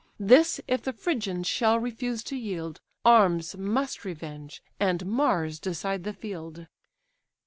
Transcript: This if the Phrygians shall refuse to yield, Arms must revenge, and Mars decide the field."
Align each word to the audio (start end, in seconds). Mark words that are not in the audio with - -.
This 0.19 0.59
if 0.67 0.81
the 0.81 0.93
Phrygians 0.93 1.45
shall 1.45 1.77
refuse 1.77 2.23
to 2.23 2.35
yield, 2.35 2.81
Arms 3.05 3.55
must 3.55 4.03
revenge, 4.03 4.63
and 4.79 5.05
Mars 5.05 5.59
decide 5.59 6.05
the 6.05 6.11
field." 6.13 6.65